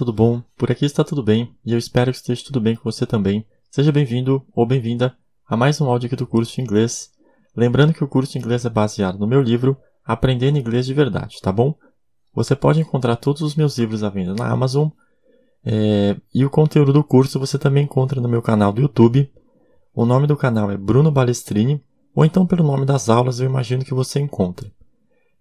[0.00, 0.42] Tudo bom?
[0.56, 3.44] Por aqui está tudo bem e eu espero que esteja tudo bem com você também.
[3.70, 5.14] Seja bem-vindo ou bem-vinda
[5.46, 7.10] a mais um áudio aqui do curso de inglês.
[7.54, 11.36] Lembrando que o curso de inglês é baseado no meu livro Aprendendo Inglês de Verdade,
[11.42, 11.74] tá bom?
[12.32, 14.88] Você pode encontrar todos os meus livros à venda na Amazon
[15.62, 19.30] é, e o conteúdo do curso você também encontra no meu canal do YouTube.
[19.94, 23.84] O nome do canal é Bruno Balestrini ou então pelo nome das aulas eu imagino
[23.84, 24.72] que você encontre.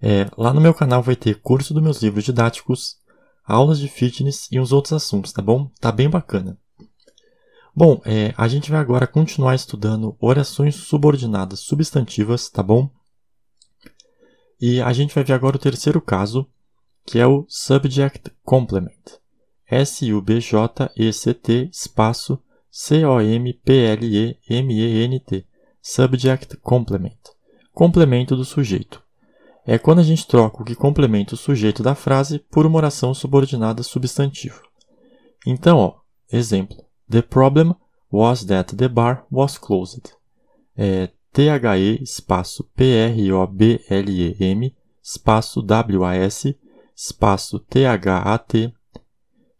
[0.01, 2.98] É, lá no meu canal vai ter curso dos meus livros didáticos,
[3.49, 5.71] aulas de fitness e uns outros assuntos, tá bom?
[5.81, 6.55] Tá bem bacana.
[7.75, 12.91] Bom, é, a gente vai agora continuar estudando orações subordinadas substantivas, tá bom?
[14.61, 16.47] E a gente vai ver agora o terceiro caso,
[17.05, 19.17] que é o Subject Complement.
[19.65, 22.39] S-U-B-J-E-C-T espaço
[22.69, 25.45] C-O-M-P-L-E-M-E-N-T.
[25.81, 27.17] Subject Complement.
[27.73, 29.01] Complemento do sujeito
[29.71, 33.13] é quando a gente troca o que complementa o sujeito da frase por uma oração
[33.13, 34.63] subordinada substantivo.
[35.45, 35.99] Então, ó,
[36.33, 36.75] exemplo.
[37.07, 37.75] The problem
[38.11, 40.11] was that the bar was closed.
[40.75, 43.45] É T-H-E espaço P-R-O-B-L-E-M
[45.03, 46.57] espaço W-A-S
[46.95, 48.73] espaço T-H-A-T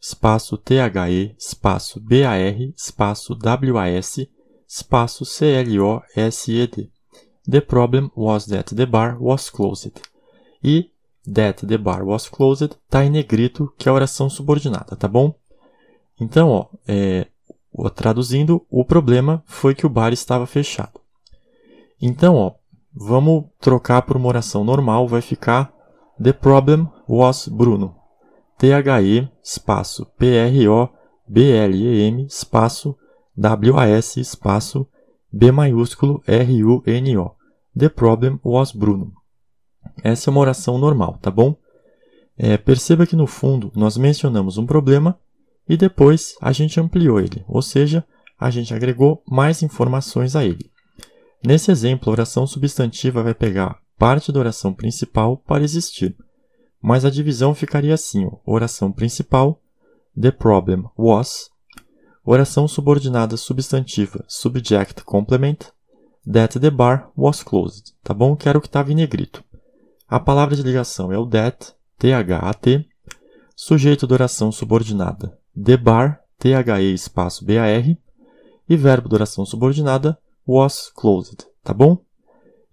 [0.01, 4.27] espaço T-H-E espaço B-A-R espaço W-A-S
[4.67, 6.89] espaço C-L-O-S-E-D.
[7.49, 9.93] The problem was that the bar was closed.
[10.63, 10.91] E
[11.25, 15.33] that the bar was closed está em negrito, que é a oração subordinada, tá bom?
[16.19, 17.27] Então, ó, é,
[17.95, 20.99] traduzindo, o problema foi que o bar estava fechado.
[22.01, 22.53] Então, ó,
[22.93, 25.73] vamos trocar por uma oração normal, vai ficar
[26.21, 27.95] The problem was Bruno.
[28.57, 30.65] T-H-E, espaço P-R-O-B-L-E-M,
[32.25, 32.97] espaço
[33.37, 34.85] W-A-S, espaço
[35.31, 37.38] B maiúsculo R-U-N-O.
[37.79, 39.13] The problem was Bruno.
[40.03, 41.55] Essa é uma oração normal, tá bom?
[42.37, 45.17] É, perceba que no fundo nós mencionamos um problema
[45.67, 48.05] e depois a gente ampliou ele, ou seja,
[48.37, 50.69] a gente agregou mais informações a ele.
[51.41, 56.17] Nesse exemplo, a oração substantiva vai pegar parte da oração principal para existir,
[56.81, 59.61] mas a divisão ficaria assim: ó, oração principal,
[60.19, 61.49] the problem was,
[62.25, 65.71] oração subordinada substantiva, subject complement,
[66.27, 68.35] that the bar was closed, tá bom?
[68.35, 69.43] Que era o que estava em negrito.
[70.07, 72.85] A palavra de ligação é o that, T-H-A-T,
[73.55, 77.97] sujeito de oração subordinada, the bar, T-H-E espaço B-A-R,
[78.67, 81.97] e verbo de oração subordinada, was closed, tá bom?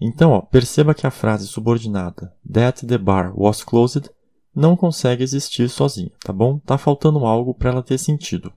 [0.00, 4.10] Então, ó, perceba que a frase subordinada, that the bar was closed,
[4.54, 6.58] não consegue existir sozinha, tá bom?
[6.60, 8.52] Tá faltando algo para ela ter sentido.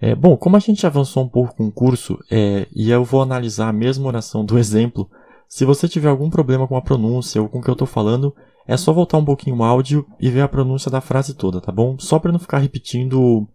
[0.00, 3.22] É, bom, como a gente avançou um pouco com o curso é, e eu vou
[3.22, 5.10] analisar a mesma oração do exemplo,
[5.48, 8.34] se você tiver algum problema com a pronúncia ou com o que eu estou falando,
[8.66, 11.70] é só voltar um pouquinho o áudio e ver a pronúncia da frase toda, tá
[11.70, 11.96] bom?
[11.98, 13.48] Só para não ficar repetindo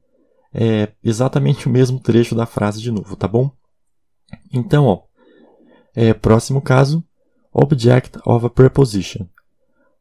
[0.53, 3.51] é, exatamente o mesmo trecho da frase de novo, tá bom?
[4.51, 5.01] Então, ó,
[5.94, 7.03] é, próximo caso,
[7.53, 9.28] Object of a Preposition.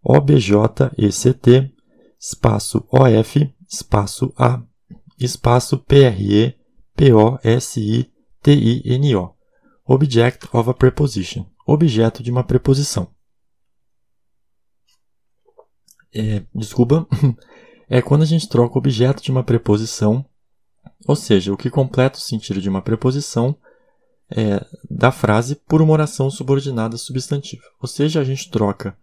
[0.03, 1.75] OBJECT,
[2.19, 4.63] espaço OF, espaço A,
[5.21, 6.61] espaço P-R-E-P-O-S-I-T-I-N-O.
[9.87, 11.47] Object of a preposition.
[11.67, 13.09] Objeto de uma preposição.
[16.15, 17.07] É, desculpa.
[17.93, 20.25] É quando a gente troca o objeto de uma preposição,
[21.09, 23.57] ou seja, o que completa o sentido de uma preposição
[24.31, 27.65] é, da frase por uma oração subordinada substantiva.
[27.81, 28.97] Ou seja, a gente troca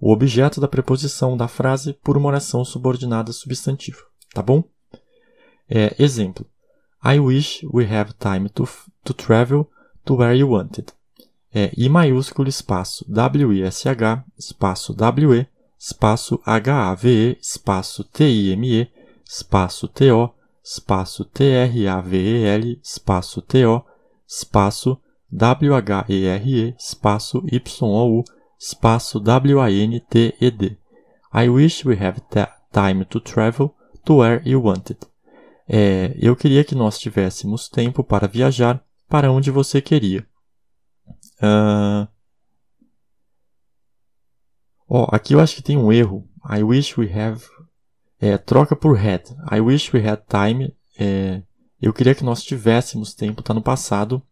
[0.00, 4.02] o objeto da preposição da frase por uma oração subordinada substantiva.
[4.34, 4.64] Tá bom?
[5.68, 6.46] É, exemplo.
[7.04, 8.68] I wish we have time to,
[9.04, 9.68] to travel
[10.04, 10.92] to where you wanted.
[11.54, 15.46] É, I maiúsculo espaço W-I-S-H espaço W-E
[15.78, 18.90] espaço H-A-V-E espaço T-I-M-E
[19.24, 20.34] espaço T-O
[20.64, 23.84] espaço T-R-A-V-E-L espaço T-O
[24.26, 24.98] espaço
[25.30, 28.24] W-H-E-R-E espaço Y-O-U
[28.58, 30.78] espaço W-A-N-T-E-D.
[31.34, 32.20] I wish we have
[32.72, 33.74] time to travel
[34.04, 34.98] to where you wanted.
[35.68, 40.26] É, eu queria que nós tivéssemos tempo para viajar para onde você queria.
[41.40, 42.06] Uh...
[44.86, 46.28] Oh, aqui eu acho que tem um erro.
[46.48, 47.42] I wish we have.
[48.20, 49.22] É, troca por had.
[49.50, 50.74] I wish we had time.
[50.98, 51.42] É,
[51.80, 54.22] eu queria que nós tivéssemos tempo, está no passado.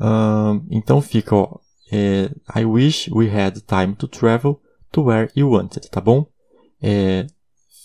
[0.00, 1.58] Uh, então fica, ó,
[1.92, 4.60] é, I wish we had time to travel
[4.90, 6.26] to where you wanted, tá bom?
[6.80, 7.26] É,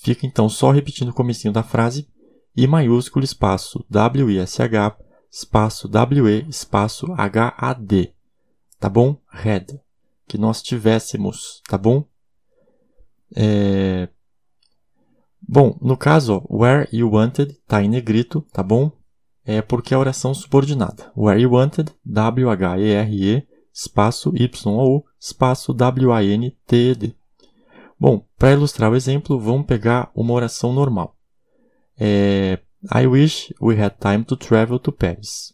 [0.02, 2.08] fica então só repetindo o comecinho da frase
[2.56, 4.98] I maiúsculo espaço W-I-S-H
[5.32, 8.14] espaço W-E espaço H-A-D.
[8.80, 9.20] Tá bom?
[9.30, 9.78] Had.
[10.28, 12.06] Que nós tivéssemos, tá bom?
[13.36, 14.08] É...
[15.48, 18.92] Bom, no caso, ó, where you wanted está em negrito, tá bom?
[19.44, 21.12] É porque é oração subordinada.
[21.16, 27.16] Where you wanted, W-H-E-R-E, espaço Y-O-U, espaço W-A-N-T-E-D.
[28.00, 31.15] Bom, para ilustrar o exemplo, vamos pegar uma oração normal.
[32.00, 32.60] É,
[32.94, 35.54] I wish we had time to travel to Paris.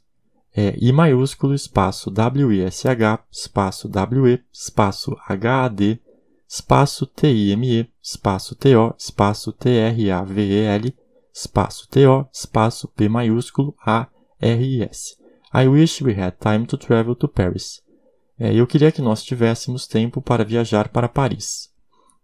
[0.54, 6.00] É I maiúsculo, espaço W-I-S-H, espaço W-E, espaço H-A-D,
[6.48, 10.94] espaço T-I-M-E, espaço T-O, espaço T-R-A-V-E-L,
[11.34, 15.16] espaço T-O, espaço P maiúsculo A-R-I-S.
[15.54, 17.82] I wish we had time to travel to Paris.
[18.38, 21.72] É, eu queria que nós tivéssemos tempo para viajar para Paris.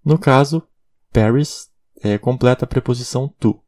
[0.03, 0.63] No caso,
[1.13, 1.69] Paris
[2.01, 3.61] é, completa a preposição to.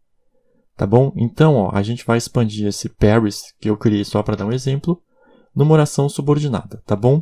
[0.80, 1.12] Tá bom?
[1.18, 4.54] Então, ó, a gente vai expandir esse Paris, que eu criei só para dar um
[4.54, 5.04] exemplo,
[5.54, 7.18] numa oração subordinada, tá bom?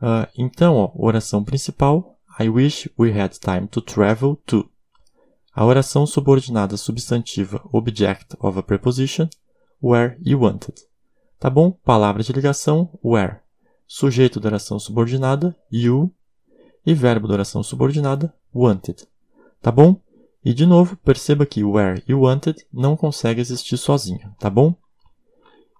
[0.00, 4.66] Uh, então, ó, oração principal, I wish we had time to travel to.
[5.52, 9.28] A oração subordinada substantiva object of a preposition,
[9.82, 10.86] where you wanted.
[11.38, 11.70] Tá bom?
[11.70, 13.40] Palavra de ligação, where.
[13.86, 16.10] Sujeito da oração subordinada, you.
[16.86, 19.06] E verbo da oração subordinada, wanted.
[19.60, 20.00] Tá bom?
[20.44, 24.74] E de novo, perceba que where e wanted não consegue existir sozinho, tá bom?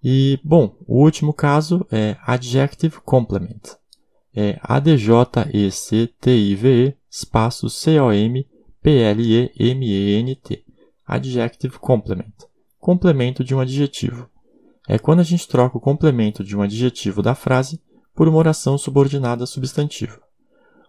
[0.02, 3.60] E, bom, o último caso é adjective complement
[4.34, 10.64] é A-D-J-E-C-T-I-V-E espaço C-O-M-P-L-E-M-E-N-T.
[11.06, 12.34] Adjective complement.
[12.80, 14.28] Complemento de um adjetivo.
[14.88, 17.80] É quando a gente troca o complemento de um adjetivo da frase
[18.14, 20.20] por uma oração subordinada substantiva.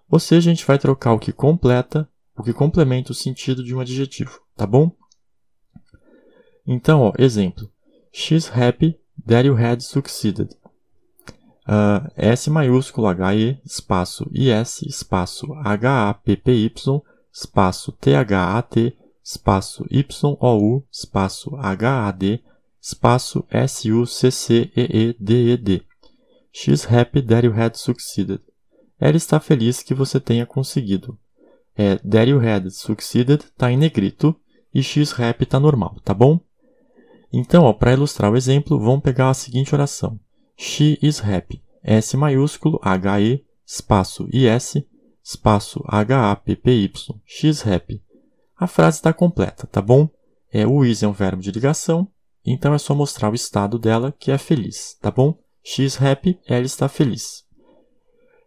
[0.09, 3.73] Ou seja, a gente vai trocar o que completa, o que complementa o sentido de
[3.73, 4.91] um adjetivo, tá bom?
[6.65, 7.71] Então, ó, exemplo.
[8.11, 10.55] She's happy that you had succeeded.
[11.67, 16.71] Uh, S maiúsculo HE, espaço IS, espaço HAPPY,
[17.33, 22.43] espaço THAT, espaço YOU, espaço HAD,
[22.79, 23.45] espaço
[24.07, 25.83] SUCCEEDED.
[26.51, 28.39] She's happy that you had succeeded.
[28.99, 31.19] Ela está feliz que você tenha conseguido.
[31.77, 34.35] É, had succeeded está em negrito
[34.73, 36.39] e happy está normal, tá bom?
[37.31, 40.19] Então, para ilustrar o exemplo, vamos pegar a seguinte oração.
[40.57, 41.61] She is happy.
[41.83, 44.83] S maiúsculo, H-E, espaço IS,
[45.23, 46.91] espaço H-A-P-P-Y,
[47.25, 48.01] X happy.
[48.57, 50.09] A frase está completa, tá bom?
[50.51, 52.07] É, o is é um verbo de ligação,
[52.45, 55.37] então é só mostrar o estado dela, que é feliz, tá bom?
[55.63, 57.43] She's happy, ela está feliz.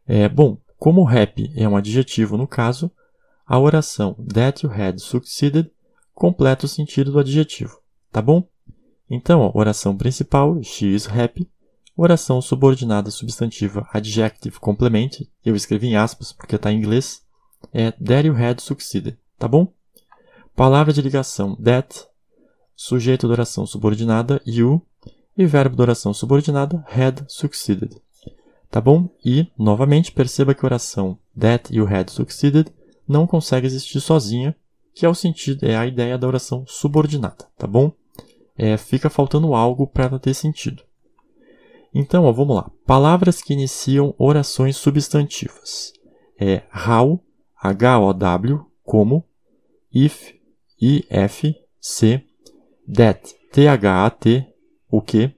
[0.06, 2.90] É, bom, como happy é um adjetivo no caso,
[3.48, 5.70] a oração that you had succeeded
[6.14, 7.80] completa o sentido do adjetivo,
[8.12, 8.46] tá bom?
[9.08, 11.50] Então, a oração principal, she is happy,
[11.96, 17.22] oração subordinada substantiva adjective complement, eu escrevi em aspas porque está em inglês,
[17.72, 19.72] é that you had succeeded, tá bom?
[20.54, 22.04] Palavra de ligação that,
[22.76, 24.82] sujeito da oração subordinada you
[25.36, 27.96] e verbo da oração subordinada had succeeded.
[28.70, 29.08] Tá bom?
[29.24, 32.70] E, novamente, perceba que a oração that you had succeeded
[33.08, 34.54] não consegue existir sozinha,
[34.94, 37.92] que é o sentido, é a ideia da oração subordinada, tá bom?
[38.56, 40.82] É, fica faltando algo para ela ter sentido.
[41.94, 42.70] Então, ó, vamos lá.
[42.84, 45.92] Palavras que iniciam orações substantivas.
[46.38, 47.20] É how,
[47.56, 49.24] H-O-W, como,
[49.92, 50.34] if,
[50.80, 52.24] I-F, C,
[52.92, 54.46] that, T-H-A-T,
[54.90, 55.34] o que,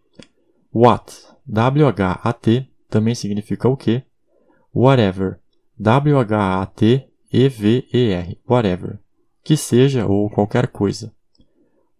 [0.72, 1.14] what,
[1.46, 4.02] W-H-A-T, também significa o que,
[4.74, 5.38] whatever,
[7.32, 8.98] W-H-A-T-E-V-E-R, whatever,
[9.44, 11.14] que seja ou qualquer coisa.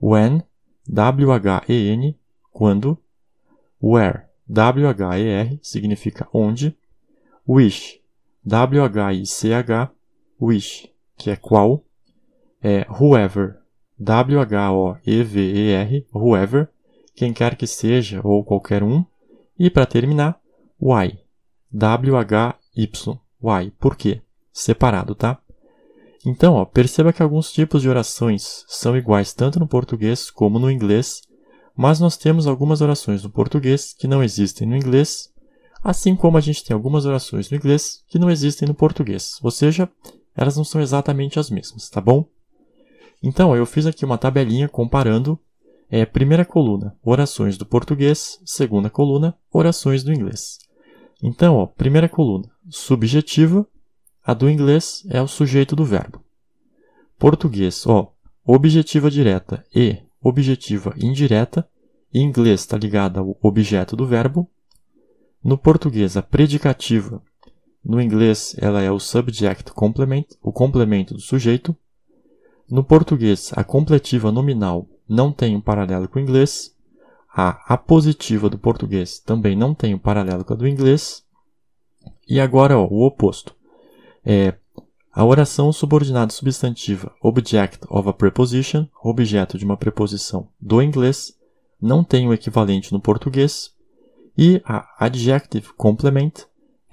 [0.01, 0.43] When,
[0.89, 2.19] W-H-E-N,
[2.53, 2.99] quando,
[3.81, 6.77] where, W-H-E-R significa onde.
[7.49, 8.01] Wish,
[8.45, 9.91] W-H-I-C-H,
[10.41, 11.85] wish, que é qual.
[12.63, 13.59] É whoever,
[13.99, 14.47] W-H-O-E-V-E-R,
[16.13, 16.69] whoever,
[17.15, 19.05] quem quer que seja ou qualquer um.
[19.59, 20.39] E para terminar,
[20.81, 21.19] why,
[21.73, 24.21] W-H-Y, why, por quê?
[24.53, 25.39] Separado, tá?
[26.27, 30.71] Então, ó, perceba que alguns tipos de orações são iguais tanto no português como no
[30.71, 31.23] inglês
[31.83, 35.33] mas nós temos algumas orações no português que não existem no inglês,
[35.83, 39.51] assim como a gente tem algumas orações no inglês que não existem no português, ou
[39.51, 39.89] seja,
[40.37, 42.27] elas não são exatamente as mesmas, tá bom?
[43.23, 45.39] Então, eu fiz aqui uma tabelinha comparando
[45.91, 50.59] é, primeira coluna, orações do português, segunda coluna, orações do inglês.
[51.23, 53.67] Então, ó, primeira coluna, subjetiva,
[54.31, 56.23] a do inglês é o sujeito do verbo.
[57.19, 58.13] Português, ó,
[58.47, 61.69] objetiva direta e objetiva indireta,
[62.15, 64.49] em inglês está ligada ao objeto do verbo.
[65.43, 67.21] No português, a predicativa,
[67.85, 71.77] no inglês ela é o subject complement, o complemento do sujeito.
[72.71, 76.73] No português, a completiva nominal não tem um paralelo com o inglês.
[77.35, 81.25] A apositiva do português também não tem um paralelo com a do inglês.
[82.29, 83.59] E agora ó, o oposto.
[84.25, 84.55] É,
[85.13, 91.37] a oração subordinada substantiva object of a preposition, objeto de uma preposição do inglês,
[91.81, 93.75] não tem o equivalente no português.
[94.39, 96.33] E a adjective complement,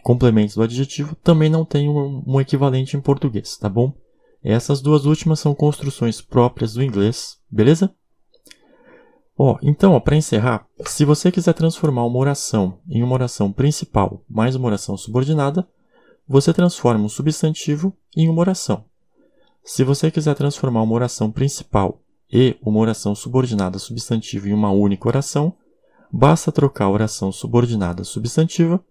[0.03, 3.93] complemento do adjetivo, também não tem um, um equivalente em português, tá bom?
[4.43, 7.93] Essas duas últimas são construções próprias do inglês, beleza?
[9.37, 14.55] Ó, então, para encerrar, se você quiser transformar uma oração em uma oração principal mais
[14.55, 15.67] uma oração subordinada,
[16.27, 18.85] você transforma um substantivo em uma oração.
[19.63, 25.07] Se você quiser transformar uma oração principal e uma oração subordinada substantiva em uma única
[25.07, 25.53] oração,
[26.11, 28.83] basta trocar a oração subordinada substantiva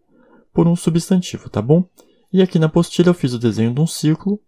[0.53, 1.85] por um substantivo, tá bom?
[2.33, 4.41] E aqui na apostila eu fiz o desenho de um círculo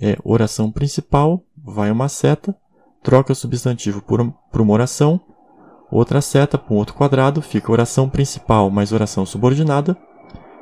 [0.00, 2.56] é oração principal, vai uma seta,
[3.02, 5.20] troca o substantivo por, por uma oração,
[5.90, 9.96] outra seta para um outro quadrado, fica oração principal mais oração subordinada,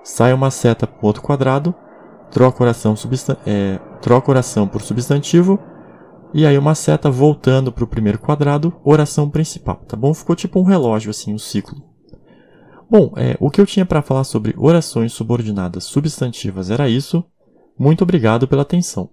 [0.07, 1.75] sai uma seta para outro quadrado,
[2.31, 2.95] troca oração,
[3.45, 5.59] é, troca oração por substantivo,
[6.33, 10.15] e aí uma seta voltando para o primeiro quadrado, oração principal, tá bom?
[10.15, 11.83] Ficou tipo um relógio assim, um ciclo.
[12.89, 17.25] Bom, é, o que eu tinha para falar sobre orações subordinadas substantivas era isso.
[17.77, 19.11] Muito obrigado pela atenção.